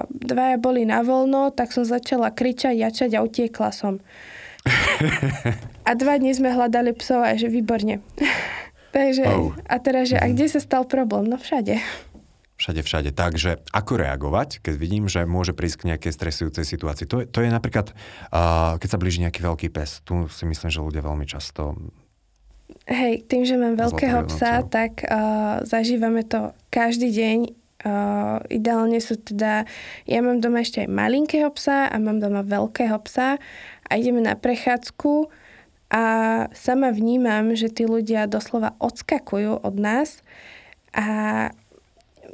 [0.08, 4.00] dvaja boli na voľno, tak som začala kričať, jačať a utiekla som.
[5.90, 8.00] a dva dní sme hľadali psov a že výborne.
[8.96, 9.52] Takže, oh.
[9.68, 10.34] a teraz, že a mhm.
[10.34, 11.28] kde sa stal problém?
[11.28, 11.84] No všade.
[12.60, 13.10] Všade, všade.
[13.16, 17.08] Takže ako reagovať, keď vidím, že môže prísť k nejakej stresujúcej situácii?
[17.08, 17.96] To je, to je napríklad,
[18.36, 20.04] uh, keď sa blíži nejaký veľký pes.
[20.04, 21.80] Tu si myslím, že ľudia veľmi často
[22.90, 27.40] Hej, tým, že mám veľkého psa, tak uh, zažívame to každý deň.
[27.80, 29.70] Uh, ideálne sú teda,
[30.10, 33.38] ja mám doma ešte aj malinkého psa a mám doma veľkého psa
[33.86, 35.30] a ideme na prechádzku
[35.94, 36.04] a
[36.52, 40.26] sama vnímam, že tí ľudia doslova odskakujú od nás
[40.92, 41.08] a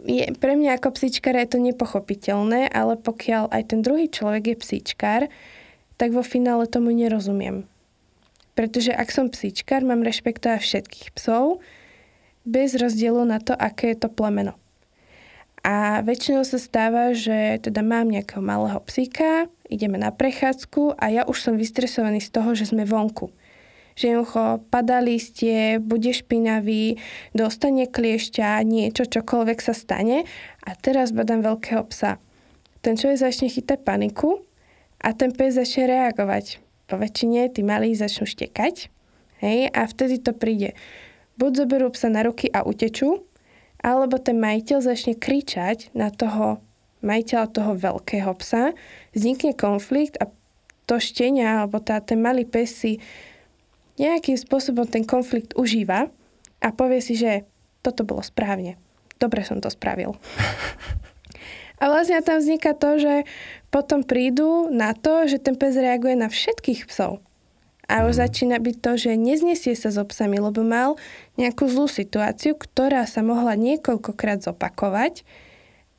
[0.07, 4.57] je, pre mňa ako psíčkara je to nepochopiteľné, ale pokiaľ aj ten druhý človek je
[4.57, 5.27] psíčkar,
[5.99, 7.67] tak vo finále tomu nerozumiem.
[8.55, 11.59] Pretože ak som psíčkar, mám rešpektovať všetkých psov,
[12.47, 14.55] bez rozdielu na to, aké je to plemeno.
[15.65, 21.21] A väčšinou sa stáva, že teda mám nejakého malého psíka, ideme na prechádzku a ja
[21.25, 23.33] už som vystresovaný z toho, že sme vonku.
[23.97, 27.01] Že jednoducho padá listie, bude špinavý,
[27.33, 30.29] dostane kliešťa, niečo, čokoľvek sa stane
[30.61, 32.21] a teraz badám veľkého psa.
[32.85, 34.45] Ten človek začne chytať paniku
[35.01, 38.89] a ten pes začne reagovať po väčšine tí malí začnú štekať
[39.41, 40.77] hej, a vtedy to príde.
[41.35, 43.25] Buď zoberú psa na ruky a utečú,
[43.83, 46.63] alebo ten majiteľ začne kričať na toho
[47.05, 48.73] majiteľa toho veľkého psa,
[49.13, 50.25] vznikne konflikt a
[50.89, 52.97] to štenia alebo tá, ten malý pes si
[54.01, 56.09] nejakým spôsobom ten konflikt užíva
[56.61, 57.45] a povie si, že
[57.85, 58.81] toto bolo správne.
[59.21, 60.17] Dobre som to spravil.
[61.79, 63.13] A vlastne tam vzniká to, že
[63.73, 67.19] potom prídu na to, že ten pes reaguje na všetkých psov.
[67.85, 68.21] A už mhm.
[68.25, 70.97] začína byť to, že neznesie sa so psami, lebo mal
[71.37, 75.21] nejakú zlú situáciu, ktorá sa mohla niekoľkokrát zopakovať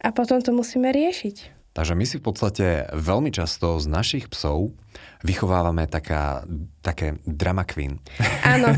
[0.03, 1.57] a potom to musíme riešiť.
[1.77, 4.73] Takže my si v podstate veľmi často z našich psov
[5.21, 6.49] vychovávame taká,
[6.81, 8.01] také drama queen.
[8.49, 8.73] Áno.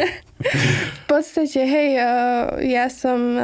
[1.00, 1.88] v podstate, hej,
[2.68, 3.40] ja som,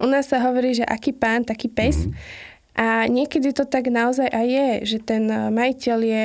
[0.00, 2.06] u nás sa hovorí, že aký pán, taký pes.
[2.06, 2.52] Mm-hmm.
[2.74, 6.22] A niekedy to tak naozaj aj je, že ten majiteľ je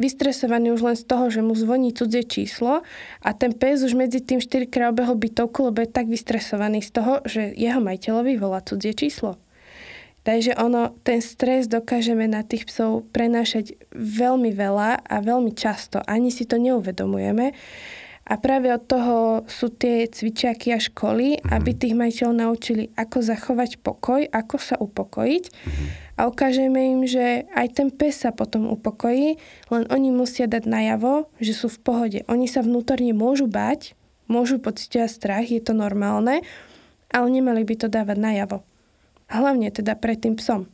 [0.00, 2.80] vystresovaný už len z toho, že mu zvoní cudzie číslo
[3.20, 6.90] a ten pes už medzi tým 4 krát obehol bytovku, lebo je tak vystresovaný z
[6.96, 9.36] toho, že jeho majiteľovi volá cudzie číslo.
[10.22, 15.98] Takže ono, ten stres dokážeme na tých psov prenášať veľmi veľa a veľmi často.
[16.06, 17.50] Ani si to neuvedomujeme.
[18.32, 21.52] A práve od toho sú tie cvičiaky a školy, mm-hmm.
[21.52, 25.44] aby tých majiteľov naučili, ako zachovať pokoj, ako sa upokojiť.
[25.52, 25.88] Mm-hmm.
[26.16, 29.36] A ukážeme im, že aj ten pes sa potom upokojí,
[29.68, 32.18] len oni musia dať najavo, že sú v pohode.
[32.32, 33.92] Oni sa vnútorne môžu bať,
[34.32, 36.40] môžu pocitovať strach, je to normálne,
[37.12, 38.64] ale nemali by to dávať najavo.
[39.28, 40.64] Hlavne teda pred tým psom.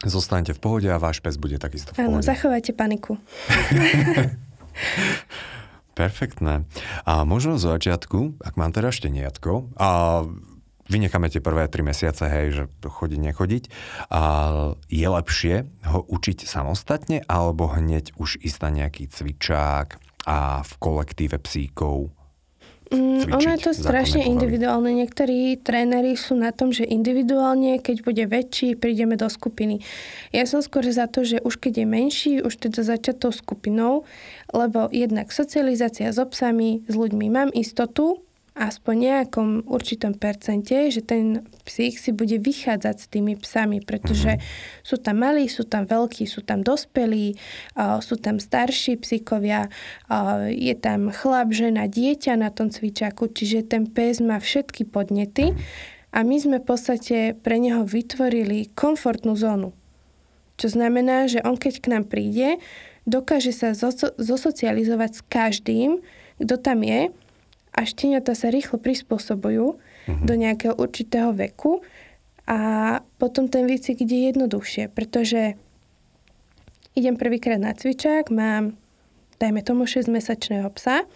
[0.00, 2.08] Zostaňte v pohode a váš pes bude takisto v pohode.
[2.08, 3.20] Áno, zachovajte paniku.
[5.98, 6.62] Perfektné.
[7.02, 10.22] A možno z začiatku, ak mám teda šteniatko, a
[10.86, 13.64] vynecháme tie prvé tri mesiace, hej, že chodiť, nechodiť,
[14.06, 14.22] a
[14.86, 19.98] je lepšie ho učiť samostatne, alebo hneď už ísť na nejaký cvičák
[20.30, 22.14] a v kolektíve psíkov
[22.88, 24.88] Mm, ono je to strašne individuálne.
[24.96, 29.84] Niektorí tréneri sú na tom, že individuálne, keď bude väčší, prídeme do skupiny.
[30.32, 34.08] Ja som skôr za to, že už keď je menší, už teda začať tou skupinou,
[34.56, 38.24] lebo jednak socializácia s obsami, s ľuďmi mám istotu,
[38.58, 44.82] aspoň nejakom určitom percente, že ten psík si bude vychádzať s tými psami, pretože mm-hmm.
[44.82, 47.38] sú tam malí, sú tam veľkí, sú tam dospelí,
[47.78, 49.70] sú tam starší psíkovia,
[50.50, 55.54] je tam chlap, žena, dieťa na tom cvičaku, čiže ten pes má všetky podnety
[56.10, 59.70] a my sme v podstate pre neho vytvorili komfortnú zónu.
[60.58, 62.58] Čo znamená, že on keď k nám príde,
[63.06, 63.70] dokáže sa
[64.18, 66.02] zosocializovať s každým,
[66.42, 67.14] kto tam je
[67.78, 70.26] a šteniatá sa rýchlo prispôsobujú mm-hmm.
[70.26, 71.86] do nejakého určitého veku
[72.50, 72.58] a
[73.22, 75.54] potom ten výcvik ide jednoduchšie, pretože
[76.98, 78.74] idem prvýkrát na cvičák, mám
[79.38, 81.06] dajme tomu 6-mesačného psa,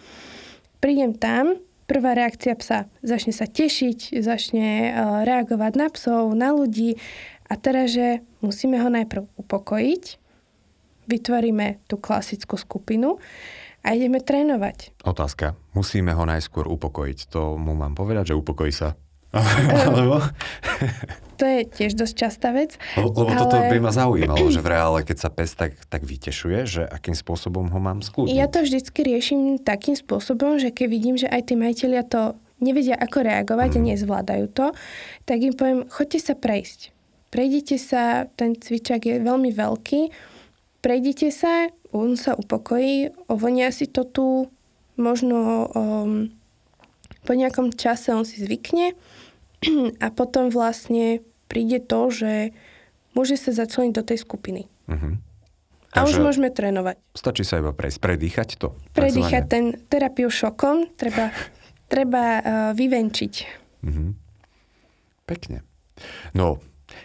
[0.79, 4.89] prídem tam, prvá reakcia psa, začne sa tešiť, začne e,
[5.27, 6.95] reagovať na psov, na ľudí
[7.51, 10.03] a teraz, že musíme ho najprv upokojiť,
[11.11, 13.19] vytvoríme tú klasickú skupinu
[13.83, 14.95] a ideme trénovať.
[15.03, 15.59] Otázka.
[15.75, 17.35] Musíme ho najskôr upokojiť.
[17.35, 18.95] To mu mám povedať, že upokojí sa.
[19.89, 20.23] Alebo...
[21.41, 22.77] to je tiež dosť častá vec.
[22.95, 23.35] Lebo ale...
[23.35, 27.17] toto by ma zaujímalo, že v reále, keď sa pes tak, tak vytešuje, že akým
[27.17, 28.37] spôsobom ho mám skúdiť.
[28.37, 32.95] Ja to vždycky riešim takým spôsobom, že keď vidím, že aj tí majiteľia to nevedia,
[32.95, 33.75] ako reagovať mm.
[33.75, 33.87] a mhm.
[33.91, 34.67] nezvládajú to,
[35.27, 36.95] tak im poviem, choďte sa prejsť.
[37.33, 40.13] Prejdite sa, ten cvičak je veľmi veľký,
[40.85, 44.49] prejdite sa, on sa upokojí, ovonia si to tu,
[44.97, 46.33] možno um,
[47.23, 48.97] po nejakom čase on si zvykne
[50.03, 52.51] a potom vlastne príde to, že
[53.13, 54.67] môže sa začleniť do tej skupiny.
[54.89, 55.21] Uh-huh.
[55.93, 56.97] A už môžeme trénovať.
[57.13, 58.73] Stačí sa iba prejsť, predýchať to?
[58.97, 61.29] Predýchať ten terapiu šokom, treba,
[61.93, 63.33] treba uh, vyvenčiť.
[63.85, 64.17] Uh-huh.
[65.29, 65.61] Pekne.
[66.33, 66.57] No,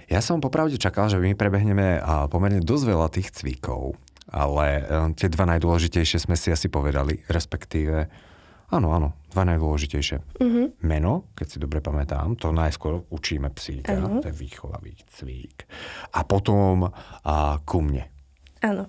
[0.09, 2.01] ja som popravde čakal, že my prebehneme
[2.33, 3.95] pomerne dosť veľa tých cvikov
[4.33, 4.85] ale eh,
[5.17, 8.09] tie dva najdôležitejšie sme si asi povedali, respektíve,
[8.73, 10.19] áno, áno, dva najdôležitejšie.
[10.41, 10.67] Uh-huh.
[10.85, 14.21] Meno, keď si dobre pamätám, to najskôr učíme psíka, uh-huh.
[14.21, 15.65] to je výchovavý cvík.
[16.17, 16.89] A potom
[17.25, 18.09] a ku mne.
[18.65, 18.89] Áno.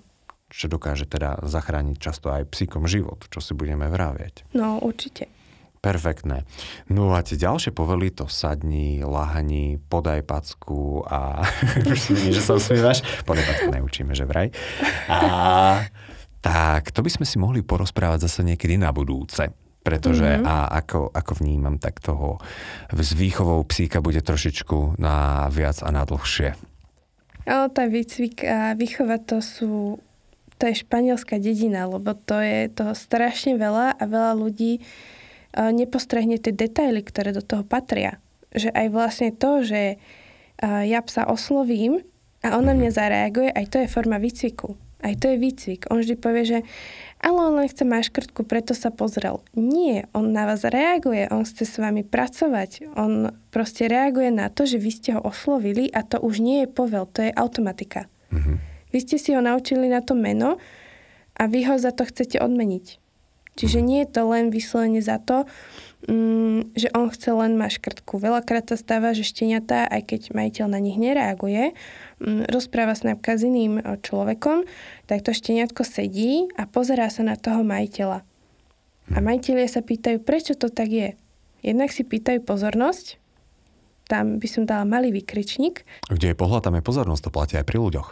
[0.50, 4.50] Čo dokáže teda zachrániť často aj psíkom život, čo si budeme vráviať.
[4.50, 5.30] No, určite.
[5.80, 6.44] Perfektné.
[6.92, 11.40] No a tie ďalšie povely to sadni, lahni, podaj packu a
[11.92, 13.00] už vidím, že sa usmievaš.
[13.24, 14.52] Podaj packu neučíme, že vraj.
[15.08, 15.88] A
[16.44, 19.48] tak to by sme si mohli porozprávať zase niekedy na budúce.
[19.80, 20.44] Pretože mm-hmm.
[20.44, 22.36] a ako, ako vnímam, tak toho
[22.92, 26.52] s výchovou psíka bude trošičku na viac a na dlhšie.
[27.48, 29.96] Ale tá výcvik a výchova to sú
[30.60, 34.84] to je španielská dedina, lebo to je toho strašne veľa a veľa ľudí
[35.56, 38.22] nepostrehne tie detaily, ktoré do toho patria.
[38.54, 39.98] Že aj vlastne to, že
[40.62, 42.02] ja psa oslovím
[42.44, 44.76] a on na mňa zareaguje, aj to je forma výcviku.
[45.00, 45.88] Aj to je výcvik.
[45.88, 46.58] On vždy povie, že
[47.24, 49.40] ale on len chce maškrtku, preto sa pozrel.
[49.56, 52.92] Nie, on na vás reaguje, on chce s vami pracovať.
[53.00, 56.68] On proste reaguje na to, že vy ste ho oslovili a to už nie je
[56.68, 58.12] povel, to je automatika.
[58.28, 58.56] Mm-hmm.
[58.92, 60.60] Vy ste si ho naučili na to meno
[61.32, 63.00] a vy ho za to chcete odmeniť.
[63.58, 65.44] Čiže nie je to len vyslovene za to,
[66.06, 68.16] mm, že on chce len maškrtku.
[68.16, 71.74] Veľakrát sa stáva, že šteniatá, aj keď majiteľ na nich nereaguje,
[72.22, 74.64] mm, rozpráva sa napríklad s iným e, človekom,
[75.10, 78.22] tak to šteniatko sedí a pozerá sa na toho majiteľa.
[79.10, 81.18] A majiteľia sa pýtajú, prečo to tak je.
[81.66, 83.18] Jednak si pýtajú pozornosť,
[84.06, 85.86] tam by som dala malý vykričník.
[86.10, 88.08] Kde je pohľad, tam je pozornosť, to platí aj pri ľuďoch.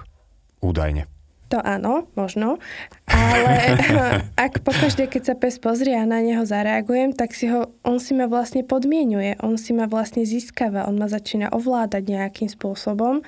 [0.63, 1.18] Údajne.
[1.49, 2.61] To áno, možno.
[3.09, 3.81] Ale
[4.37, 8.13] ak pokaždé, keď sa pes pozrie a na neho zareagujem, tak si ho, on si
[8.13, 13.25] ma vlastne podmienuje, on si ma vlastne získava, on ma začína ovládať nejakým spôsobom.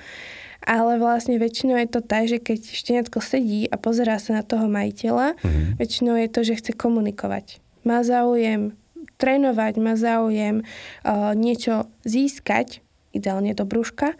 [0.61, 4.69] Ale vlastne väčšinou je to tak, že keď šteniatko sedí a pozerá sa na toho
[4.69, 5.81] majiteľa, mm-hmm.
[5.81, 7.57] väčšinou je to, že chce komunikovať.
[7.81, 8.77] Má záujem
[9.17, 14.13] trénovať, má záujem uh, niečo získať, ideálne do brúška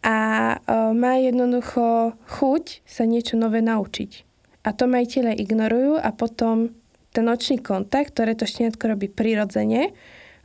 [0.00, 0.16] a
[0.56, 4.24] uh, má jednoducho chuť sa niečo nové naučiť.
[4.64, 6.72] A to majiteľe ignorujú a potom
[7.10, 9.92] ten nočný kontakt, ktoré to šteniatko robí prirodzene,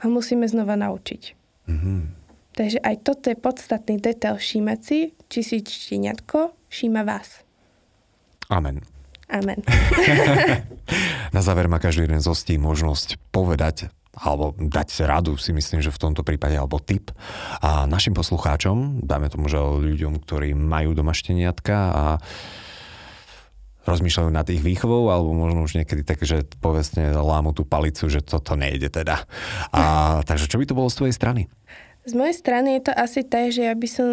[0.03, 1.21] ho musíme znova naučiť.
[1.67, 1.99] Mm-hmm.
[2.55, 7.43] Takže aj toto je podstatný detail všímať si, či si šteniatko všíma vás.
[8.47, 8.79] Amen.
[9.27, 9.59] Amen.
[11.35, 15.91] Na záver má každý jeden z hostí možnosť povedať alebo dať radu, si myslím, že
[15.91, 17.11] v tomto prípade, alebo tip.
[17.59, 22.03] A našim poslucháčom, dáme tomu, že ľuďom, ktorí majú doma šteniatka a
[23.85, 28.25] rozmýšľajú nad ich výchovou, alebo možno už niekedy tak, že povedzne lámu tú palicu, že
[28.25, 29.29] toto nejde teda.
[29.69, 29.81] A,
[30.27, 31.41] takže čo by to bolo z tvojej strany?
[32.05, 34.09] Z mojej strany je to asi tak, že ja by som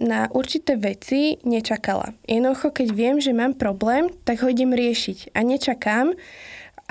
[0.00, 2.16] na určité veci nečakala.
[2.24, 6.16] Jednoducho, keď viem, že mám problém, tak ho idem riešiť a nečakám.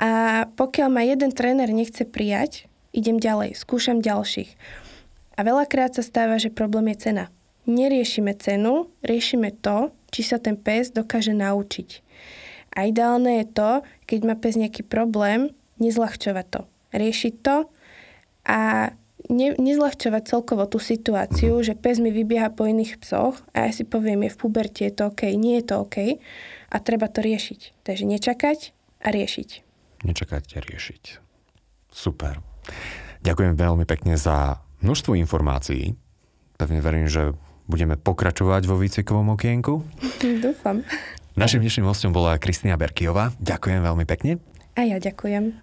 [0.00, 2.64] A pokiaľ ma jeden tréner nechce prijať,
[2.96, 4.56] idem ďalej, skúšam ďalších.
[5.36, 7.24] A veľakrát sa stáva, že problém je cena.
[7.68, 12.00] Neriešime cenu, riešime to, či sa ten pes dokáže naučiť.
[12.72, 13.70] A ideálne je to,
[14.08, 15.52] keď má pes nejaký problém,
[15.84, 16.60] nezľahčovať to.
[16.96, 17.56] Riešiť to
[18.48, 18.90] a
[19.28, 23.84] ne, nezľahčovať celkovo tú situáciu, že pes mi vybieha po iných psoch a ja si
[23.84, 25.96] poviem, je v puberte, je to OK, nie je to OK
[26.72, 27.84] a treba to riešiť.
[27.84, 28.58] Takže nečakať
[29.04, 29.69] a riešiť.
[30.04, 31.02] Nečakať a riešiť.
[31.92, 32.40] Super.
[33.20, 35.92] Ďakujem veľmi pekne za množstvo informácií.
[36.56, 37.36] Pevne verím, že
[37.68, 39.84] budeme pokračovať vo výcvikovom okienku.
[40.44, 40.82] Dúfam.
[41.38, 43.32] Našim dnešným hostom bola Kristina Berkiová.
[43.38, 44.42] Ďakujem veľmi pekne.
[44.74, 45.62] A ja ďakujem.